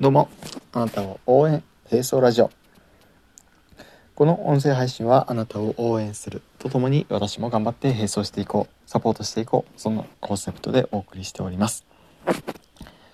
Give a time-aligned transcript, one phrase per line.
[0.00, 0.28] どうも、
[0.72, 2.50] あなたを応援、並走ラジオ。
[4.16, 11.86] この音声配信はあなたを応援するとともに私も頑張って並走していこう、サポートしていこう、そんなコンセプトでお送りしております。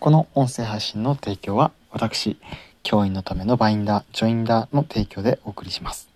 [0.00, 2.38] この音声配信の提供は私、
[2.82, 6.08] 教員のためのバインダー、ジョインダーの提供でお送りします。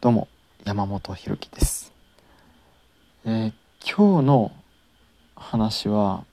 [0.00, 0.28] どうも、
[0.64, 1.92] 山本博樹です。
[3.26, 3.52] えー、
[3.84, 4.52] 今日の
[5.36, 6.24] 話は、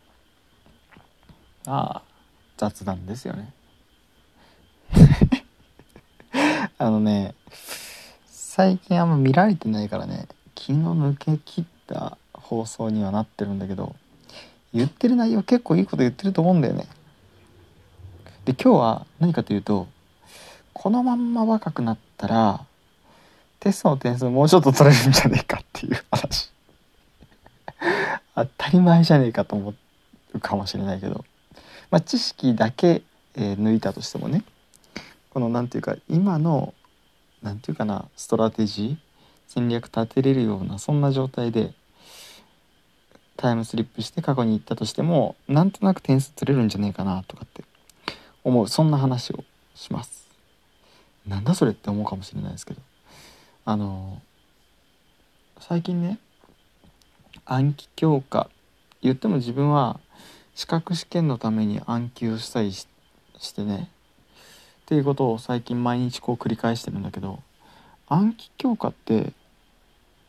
[1.65, 2.06] ああ、
[2.57, 3.53] 雑談ですよね。
[6.77, 7.35] あのね、
[8.25, 13.95] 最近あんま見られてないからね、気の抜け切った放送にはなってるんだけど、
[14.73, 16.87] 言ってる内容結構いいこと言ってると思うんだよね。
[18.45, 19.87] で、今日は何かというと、
[20.73, 22.65] このまんま若くなったら、
[23.59, 26.51] テストの点数もうちょっと取れるんじゃねえかっていう話。
[28.35, 29.73] 当たり前じゃねえかと思
[30.33, 31.25] うかもしれないけど。
[31.89, 33.03] まあ、知識だけ、
[33.35, 34.43] えー、抜いたとしてもね
[35.29, 36.73] この何て言うか今の
[37.41, 38.97] 何て言うかなストラテジー
[39.47, 41.73] 戦略立てれるようなそんな状態で
[43.37, 47.63] タイムスリップして過去に行ったとしてもなんとなく点数取れるんじゃねえかなとかって
[48.43, 49.43] 思うそんな話を
[49.75, 50.27] します。
[51.27, 52.81] なんだそれって思うかもしれないですけど
[53.65, 54.21] あの
[55.59, 56.19] 最近ね
[57.45, 58.49] 暗記強化
[59.01, 59.99] 言っても自分は
[60.57, 62.87] 資格試験のために暗記をしたりし
[63.53, 63.91] てね。
[64.81, 67.43] っていうことを最近毎日こう繰り返してるんだけど
[68.07, 69.33] 暗記強化って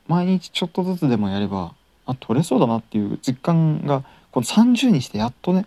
[0.07, 5.65] 毎日ちょっとずつでもやればあ取れそうだなっていう実感がこの30にしてやっとね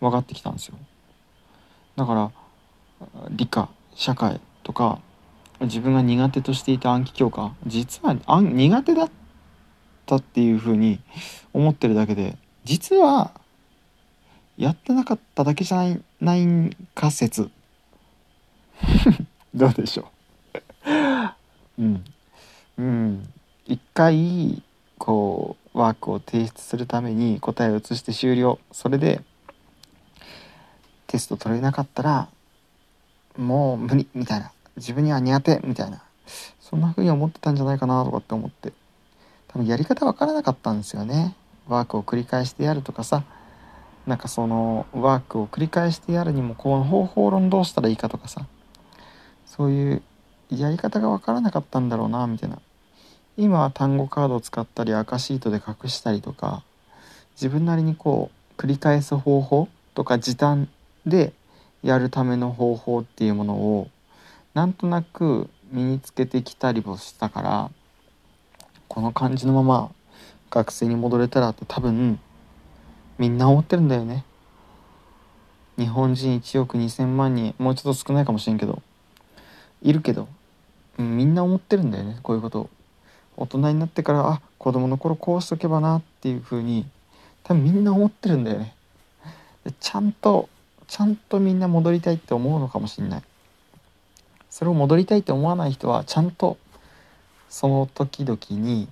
[0.00, 0.76] 分かってきたんですよ。
[1.94, 2.32] だから
[3.30, 4.98] 理科社会とか
[5.60, 9.10] 自分が苦手としていた暗記強化実は苦手だっ
[10.04, 10.98] たっていうふうに
[11.52, 13.40] 思ってるだけで実は
[14.62, 17.50] やってなかっただけじゃないないんか説。
[19.52, 20.08] どうでしょ
[21.76, 21.82] う。
[21.82, 22.04] うん。
[22.78, 23.32] うん。
[23.66, 24.62] 一回
[24.98, 28.60] こうワークを提出するために答えを移して終了。
[28.70, 29.20] それで
[31.08, 32.28] テスト取れなかったら
[33.36, 34.52] もう無理みたいな。
[34.76, 36.04] 自分には苦手みたいな。
[36.60, 38.72] そんな風に思ってたんじゃないかなとかって思って。
[39.48, 41.34] 多分やり方わからなかったんですよね。
[41.66, 43.24] ワークを繰り返してやるとかさ。
[44.06, 48.46] なんかそのワークを繰り返してやるにもこの方法論どうしたらいいかとかさ
[49.46, 50.02] そういう
[50.50, 52.58] やり方が分からなかったんだろうなみたいな。
[53.38, 56.62] 今は単語カードを使ったり赤シートで隠したりとか
[57.32, 60.68] 自分なりにこう繰り返す方法とか時短
[61.06, 61.32] で
[61.82, 63.88] やるための方法っていうものを
[64.52, 67.70] なんとなく身につけてきたりもしたから
[68.86, 69.90] この感じのまま
[70.50, 72.20] 学生に戻れたらって多分
[73.18, 74.24] みんな思ってるんだよね。
[75.78, 78.82] 日本人1億2,000万人もうちょっと少ないかもしれんけど。
[79.82, 80.28] いるけど、
[80.96, 82.60] みんな思ってるんだよねこういうこと。
[82.60, 82.70] を
[83.36, 86.86] 大人になってからあ子供の頃こうしとけばなっていう風に
[87.42, 88.74] 多分みんな思ってるんだよね。
[89.64, 90.48] でちゃんと
[90.86, 93.22] ちゃんとみんな戻りたいって思うのかもしんない。
[94.50, 96.58] それを戻りたいって思わない人はちゃんと
[97.48, 98.88] その時々に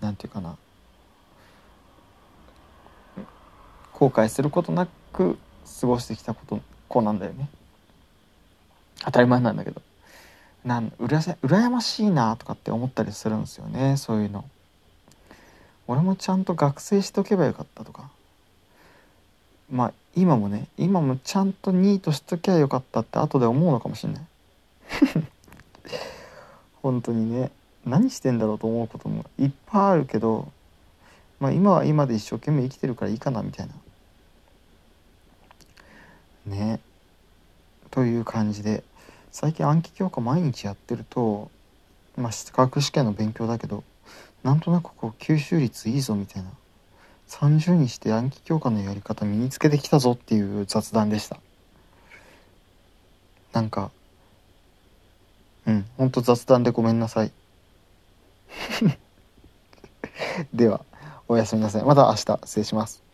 [0.00, 0.56] 何て言うかな
[4.00, 5.38] 後悔することなく
[5.80, 7.50] 過ごしてきたこと子なんだよね。
[9.04, 9.82] 当たり前なんだけど。
[10.64, 14.46] なんうら羨ましいなとかって思ったりするんですよねそういうの。
[15.86, 18.08] 俺もちゃんと学生しとけばよかったとか。
[19.70, 24.22] まあ今もね今もちゃんとニートしときゃよかったって後で思うのかもしんない。
[26.80, 27.50] 本当にね。
[27.84, 30.52] 何してんだろうと思うこともいっぱいあるけど
[31.38, 33.74] まあ今は今で一生懸命生きてるからいいかなみたいな。
[36.46, 36.80] ね。
[37.90, 38.84] という感じで
[39.32, 41.50] 最近暗記強化毎日やってると
[42.16, 43.82] まあ資格試験の勉強だけど
[44.42, 46.50] なんとなくこう吸収率いいぞみたいな
[47.28, 51.38] 30にして暗記強化のやり方身につけてきたぞっていう雑談でした。
[53.52, 53.90] なんか
[55.66, 57.32] うんほんと雑談でごめんなさい。
[60.52, 60.84] では
[61.28, 61.84] おやすみなさい。
[61.84, 63.09] また明日失礼します。